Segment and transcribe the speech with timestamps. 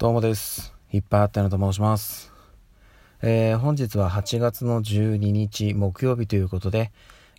[0.00, 0.72] どうもです。
[0.92, 2.32] いっぱいあったのと申します。
[3.20, 6.90] えー、本日は8月の12日木曜日ということで、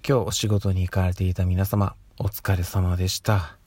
[0.08, 3.58] 今日お仕事に行かれていた皆様、お疲れ様でした。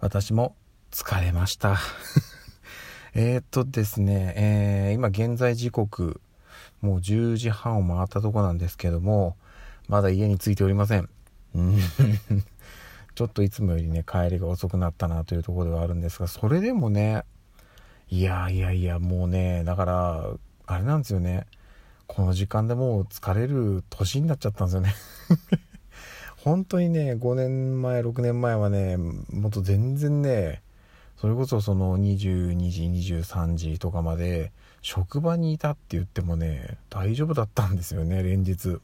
[0.00, 0.54] 私も
[0.90, 1.78] 疲れました。
[3.16, 6.20] えっとですね、えー、今現在時刻、
[6.82, 9.38] もう10時半を回ったとこなんですけども、
[9.88, 11.08] まだ家に着いておりません。
[13.14, 17.24] ちょっといつもよりね、帰りが遅くなったなというところではあるんですが、それでもね、
[18.08, 20.30] いやいやいや、もうね、だから、
[20.66, 21.46] あれなんですよね。
[22.06, 24.94] この時間でもう疲れる年になっちゃったんですよね
[26.38, 30.62] 本当にね、5年前、6年前はね、もっと全然ね、
[31.16, 34.52] それこそその22時、23時とかまで
[34.82, 38.78] 職場にいたって言ってもね、大丈夫だったんですよね、連日。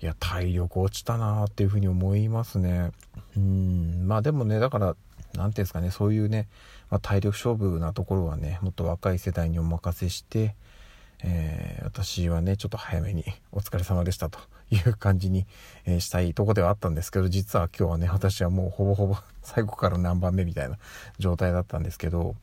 [0.00, 2.92] いや、体力落ちたなーっていうふうに思いますね。
[3.36, 4.96] うん、まあでもね、だから、
[5.36, 6.48] 何ていうんですかねそういうね、
[6.90, 10.54] まあ、体力勝負なところはねもっと若い世代にお任せして、
[11.22, 14.38] えー、私はねちょっと早めに お疲れ様でしたと
[14.70, 15.46] いう感じに、
[15.84, 20.78] えー、したいとこではあったんですけど実は今日はね私はもうほぼほぼ 最後から何番目みたいな
[21.18, 22.34] 状態だったんですけど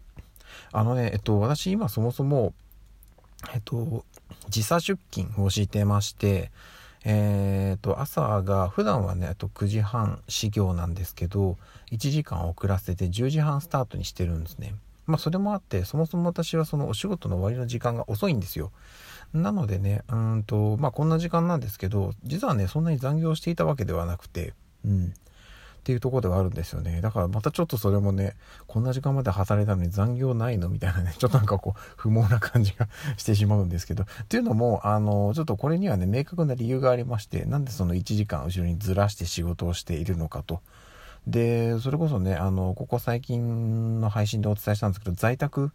[0.72, 2.54] あのねえっと私今そもそも
[3.54, 4.06] えっと
[4.50, 6.52] 時差出勤をしてまして
[7.06, 11.58] えー、と朝が普段はねあと9時半始業なんですけど
[11.92, 14.76] 1時間遅らせて10時半スタートにしてるんですね。
[15.06, 18.72] まあそれもあってそもそも私はそのお仕事の終わりの時間が遅いんですよ。
[19.34, 24.54] なのでねうんとまあこんな時間なんですけど実はねそんなに残業していたわけではなくて
[24.86, 25.14] うん。
[25.84, 27.02] っていうとこではあるんですよね。
[27.02, 34.04] だからまたちょっとそれもね、こんな時間まで働いたのに残業ないのみたいなね、 ちょっとなんかこう、不毛な感じが してしまうんですけど。
[34.04, 40.62] っていうのも、あの、ちょっとこれにはね、明確な理由がありまして、なんでその1時間後ろにずらして仕事をしているのかと。
[41.28, 45.74] で、それこそね、あの、ここ最近の配信でお伝えしたんですけど、在宅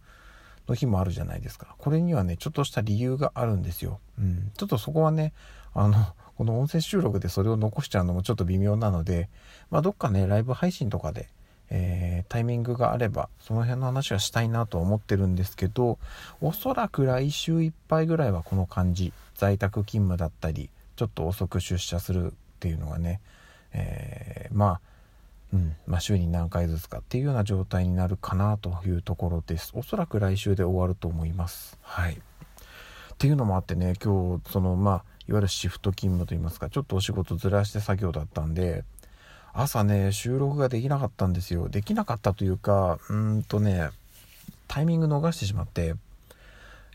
[0.67, 1.75] の日もあるじゃないですか。
[1.77, 3.99] これにはね、ちょっとした理由があるんですよ。
[4.17, 4.51] うん。
[4.57, 5.33] ちょっとそこはね、
[5.79, 5.95] あの、
[6.35, 9.29] この音声収録でそれを残しちゃうのもちょっと微妙なので、
[9.71, 11.29] まあ、どっかね、ライブ配信とかで、
[11.69, 15.97] えー、タイミングがあれば、その辺の話はしたいなと思ってるんですけど、
[16.41, 23.21] おそらく来週いっぱいぐらいはこの感じ、在宅勤務だったり、ちょっと遅く出社するっていうのがね、
[23.71, 24.81] えー、まあ、
[25.53, 29.71] うん、まあ、週に何回ずつかっていうような状態になるかなというところです。
[29.75, 31.77] おそらく来週で終わると思います。
[31.81, 32.15] はい。
[32.15, 32.17] っ
[33.17, 38.83] ていうのもあってね、今日、その、まあ、いわゆるシフト勤務といいますか、ちょっとお仕事ずらして作業だったんで、
[39.53, 41.69] 朝ね、収録ができなかったんですよ。
[41.69, 43.91] できなかったというか、うーんとね、
[44.67, 45.93] タイミング逃してしまって、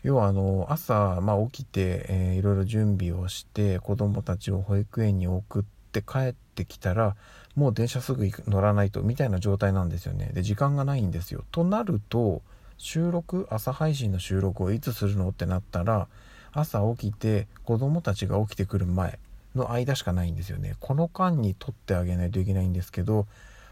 [0.03, 5.63] 要はあの、朝、まあ、起きて、えー、いろいろ準備をして、子供たちを保育園に送っ
[5.93, 7.15] て帰ってきたら、
[7.55, 10.31] もう電車すぐ乗らないと、みたいな状態なんですよね。
[10.33, 11.45] で、時間がないんですよ。
[11.53, 12.41] となると、
[12.77, 15.29] 収録、朝配信の収録をいつするの？
[15.29, 16.09] ってなったら、
[16.55, 19.19] 朝起きて子供たちが起きてくる前
[19.55, 20.75] の間しかないんですよね。
[20.79, 23.27] この間に撮ってあげないといけないんですけど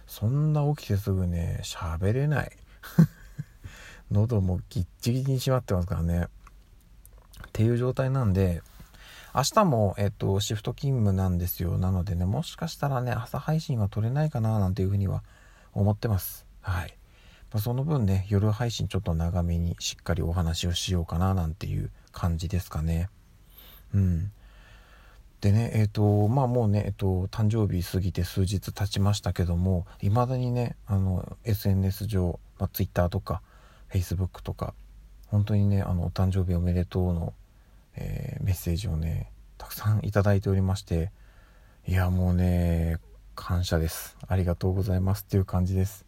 [0.06, 2.52] そんな起きてすぐね喋れない。
[4.12, 6.28] 喉もギッチギチに閉まってますからね。
[7.48, 8.62] っていう状態なんで
[9.34, 11.78] 明日も、えっと、シフト勤務なんですよ。
[11.78, 15.24] なのでねもしかしたらね朝配信は撮れないかななんていうふうには
[15.74, 16.46] 思ってます。
[16.62, 16.98] はい。
[17.60, 23.10] その分ね夜配信ちょっと長めにしっかりお話をしようかななんていう感じですかね。
[23.94, 24.32] うん。
[25.42, 33.42] でね、えっ、ー、と、まあもうね、えっ、ー、と、誕生日過ぎて数日経ちましたけども、未だにね、あの、SNS 上、まあ、Twitter とか、
[33.92, 34.74] Facebook とか、
[35.28, 37.34] 本当にね、あの、お誕生日おめでとうの、
[37.96, 41.12] えー、メッセージをね、たくさんいただいておりまして、
[41.88, 43.00] いや、もうね、
[43.36, 44.16] 感謝です。
[44.26, 46.06] ありがとうございますっていう感じです。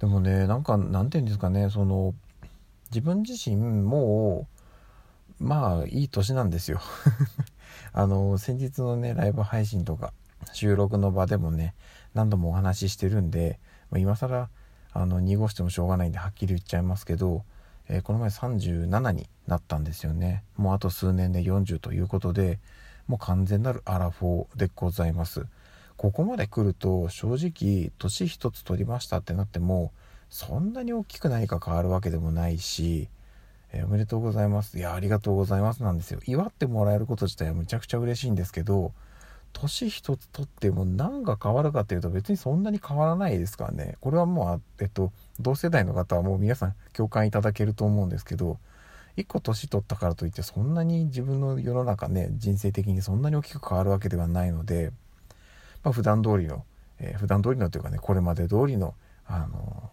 [0.00, 2.14] でもね、なんか、なんて言うんですかね、その、
[2.90, 4.48] 自分自身も、
[5.40, 6.80] まあいい年なんですよ。
[7.92, 10.12] あの先日のねライブ配信とか
[10.52, 11.74] 収録の場でもね
[12.14, 13.58] 何度もお話ししてるんで、
[13.96, 14.48] 今更
[14.92, 17.44] あの濁してもしょうがないんではっきり言っちゃいますけど、
[17.88, 20.44] えー、この前37になったんですよね。
[20.56, 22.58] もうあと数年で40ということで
[23.06, 25.46] もう完全なるアラフォーでございます。
[25.96, 29.92] ここまで来ると正直年一つ取りましたってなっても
[30.30, 33.08] そんなに大きく何か変わるわけでもないし
[33.72, 34.78] えー、おめでとうございます。
[34.78, 36.20] いや、ありがとうございますなんですよ。
[36.26, 38.92] 祝ってもらえること自体はむちゃくちゃ嬉しいんですけど、
[39.52, 43.96] 年一つとっても何が変わるかっていうと別にそんなに変わらないですからね。
[44.00, 48.58] これはもう、えっと、同世代の方はもう皆さん共感いただけると思うんですけど、
[49.16, 54.92] 1個年取ったからといってそんなに自分の世の中ね、人生的にそんなに大きく変わるわけではないので、
[55.82, 56.64] まあ普段通りの、
[57.00, 58.94] えー、普段通りのというかね、これまで通りの、
[59.26, 59.90] あの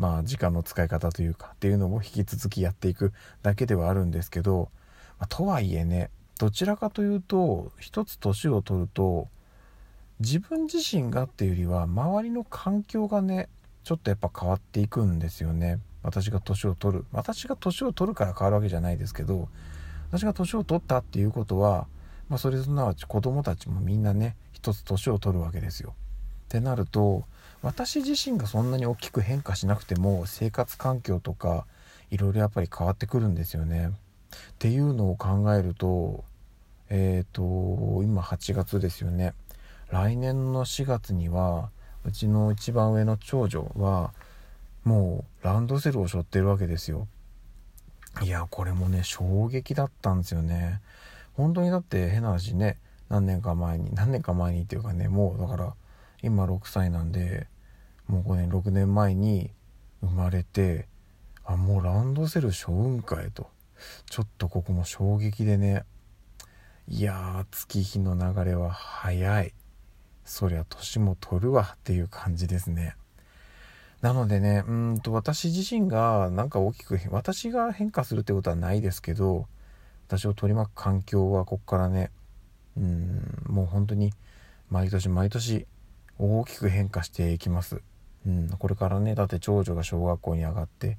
[0.00, 3.12] まあ時間の使い方というかっていうのも引き続きやっていく
[3.42, 4.70] だけではあるんですけど、
[5.18, 6.08] まあ、とはいえね
[6.38, 9.28] どちらかというと一つ年を取ると
[10.18, 13.50] 自分自身がっていうよりは周りの環境がね
[13.84, 19.48] ちょっとやっぱ変わっていくんですよね私が年を取る私が年を取るから変わるわけじゃないですけど
[20.08, 21.86] 私が年を取ったっていうことは、
[22.30, 25.94] まあ、それすなわち子供たちもみんなね一つ年を取るわけですよ。
[26.50, 27.22] ってなると
[27.62, 31.64] 私自身がそんなに大きく変化しなくても生活環境とか
[32.10, 33.92] いろいろやっぱり変わってくるんですよね。
[33.92, 33.92] っ
[34.58, 36.24] ていうのを考えると
[36.88, 39.32] えっ、ー、と今8月ですよね。
[39.90, 41.70] 来年の4月には
[42.04, 44.12] うちの一番上の長女は
[44.82, 47.06] もうランドセルを背負ってるわけですよ。
[48.22, 50.80] いやこれもね衝撃だったんですよね。
[51.34, 52.76] 本当にだって変な話ね
[53.08, 55.74] 何年か前に何年か前にっていうかねもうだから
[56.22, 57.46] 今6歳なんで
[58.06, 59.50] もう5年6年前に
[60.02, 60.88] 生まれて
[61.44, 63.48] あもうランドセル背負うんかいと。
[64.10, 65.84] ちょっとここも衝撃でね。
[66.88, 69.52] いやー月日の流れは早い。
[70.24, 72.94] そりゃ年も取るわっていう感じですね。
[74.00, 79.46] なのでねうんと私自身がなんか大きく私が変化するってことはないですけど
[80.08, 82.10] 私を取り巻く環境はこっからね
[82.78, 84.12] うんもう本当に
[84.70, 85.66] 毎年毎年
[86.20, 87.82] 大きく変化していきます。
[88.26, 90.98] うん、これからねだって長女が小学校に上がって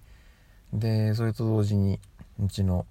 [0.74, 2.00] でそれと同時に
[2.44, 2.88] うちの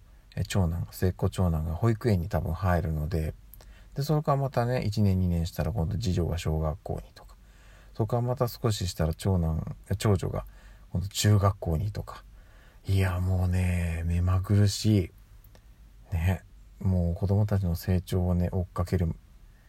[0.46, 3.34] 長男末っ子長男が保育園に多分入るので
[3.94, 7.34] でそれからまたね1年2年したら今度次女が小学校にとか
[7.94, 10.44] そこからまた少ししたら長男長女が
[10.92, 12.22] 今度中学校にとか
[12.86, 15.10] いやもうね目まぐるし
[16.12, 16.42] いね
[16.80, 19.08] もう子供たちの成長をね追っかける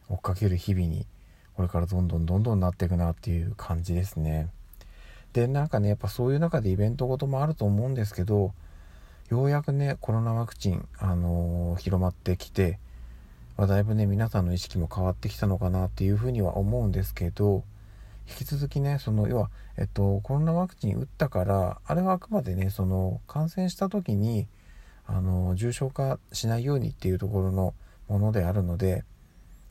[0.09, 1.07] 追っかける日々に
[1.55, 4.49] これからどんどんどんどんなっていくなっていう感じですね。
[5.33, 8.53] でなんかねやっぱそういう中でイベントごともあると思うんですけど
[9.29, 12.79] ようやくねコロナワクチン、あのー、広まってきて、
[13.55, 17.63] まあ、だいぶね皆さんの意識も変わってきたのかなっていうふうには思うんですけど
[18.27, 24.47] 引き続きねその要は、えっと、コロナワクチン打ったからあれはあくまでねその感染した時に
[25.05, 27.73] あの重症化しないようにっていうところの
[28.09, 29.05] ものであるので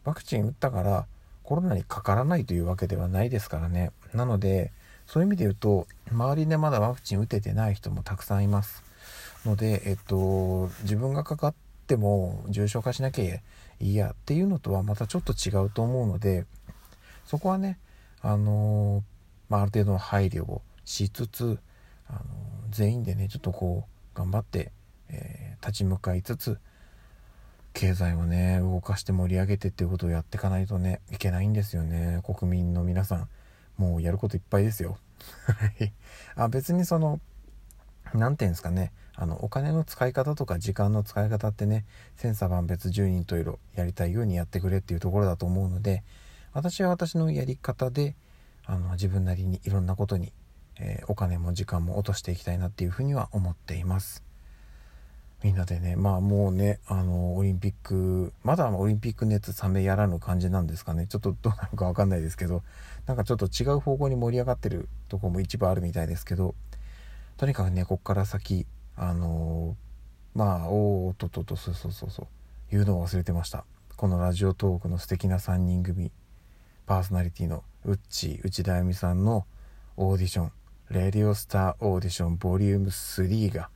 [0.05, 1.06] ワクチン打ったから
[1.50, 3.91] コロナにかからないというわけではないですからね。
[4.14, 4.70] なので
[5.08, 8.85] そういう意味で言うと周りでまだワクチン打ててない人もたくさんいます。
[9.44, 11.55] のでえっと自分がかかっ
[11.88, 13.43] ても重症化しなきゃい
[13.81, 16.47] いやっていうのとはまたちょっと違うと思うので
[17.26, 17.81] そこはね
[18.23, 19.02] あの
[19.49, 21.58] まあ、ある程度の配慮をしつつ
[22.08, 22.20] あの
[22.70, 24.70] 全員でねちょっとこう頑張って
[25.12, 26.58] えー、立ち向かいつつ
[27.81, 32.21] 経済をね動かして盛り上げてっていうことをやっていかないとねいけないんですよね。
[32.23, 33.29] 国民の皆さん。
[33.79, 34.99] もうやることいっぱいですよ。
[36.37, 37.19] あ別にその
[38.12, 38.93] 何て言うんですかね。
[39.15, 41.87] あのお金の使い方とか時間の使い方ってね
[42.17, 46.05] 千差万別10人と色やりたいようにやってくれっていうところだと思うので
[46.53, 48.15] 私は私のやり方で
[48.67, 50.35] あの自分なりにいろんなことに、
[50.79, 54.30] えー、お金も時間も落としていきたいなっていうふうには思っています。
[55.42, 61.06] みんなでねまあもうねあのオリンピックまだオリンピック熱冷めやらぬ感じなんですかね。
[61.06, 62.62] ちょっとどう なるか分かんないですけど
[63.06, 66.54] なんかちょっと違う方向に盛り上がってるとこも一部あるみたいですけど
[67.37, 68.66] とにかくねこっから先
[68.96, 69.76] あの
[70.35, 72.26] まあおおっとっとっとそうそうそうそう
[72.70, 73.64] 言うのを忘れてました。
[73.97, 76.11] このラジオトークの素敵な3人組
[76.87, 79.47] パーソナリティのウッチー内田あゆみさんの
[79.97, 80.52] オーディション
[80.90, 83.68] 「レディオスターオーディションボリューム3が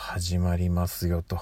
[0.00, 1.40] 始まりますよと。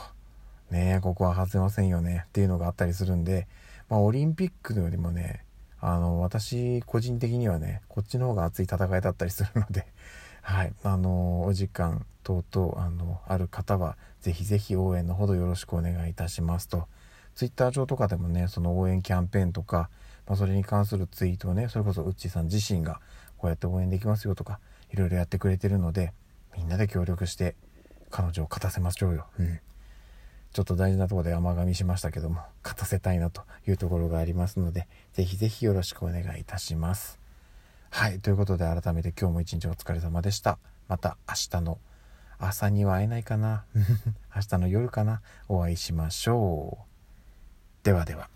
[0.71, 3.47] ねここは外せませんよねっていうのがあったりするんで、
[3.89, 5.45] まあ、オリンピックよりもね、
[5.79, 9.87] あの、私個人的にはね、こっちの方が熱い戦いだったりするので、
[10.43, 16.89] はい、あの、お時間等々、あの、ある方は、ぜひぜひ応援のほどよろしくお願いいたしますと。
[17.37, 19.91] Twitter 上とかでもね、その応援キャンペーンとか、
[20.27, 23.01] まあ、それに関するツイートをね、それこそウッチーさん自身が
[23.37, 24.61] こうやって応援できますよとか、
[24.91, 26.15] いろいろやってくれてるので、
[26.57, 27.55] みんなで協力して
[28.17, 29.27] 彼女を勝たせましょうよ。
[29.39, 29.61] うん。
[30.55, 37.21] ちょっと大事なとこで甘噛みしましたけども、勝たせたいなというところがありますので、ぜひぜひよろしくお願いいたします。
[37.91, 38.19] はい。
[38.19, 40.59] ということで改めて今日も一日お疲れ様でした。
[40.89, 41.79] また明日の
[42.39, 43.67] 朝には会えないかな
[44.35, 46.87] 明日の夜かなお会いしましょ
[47.83, 47.85] う。
[47.85, 48.31] ではでは。